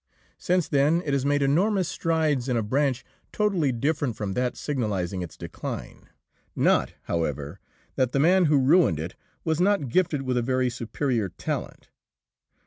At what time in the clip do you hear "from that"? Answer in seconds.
4.15-4.55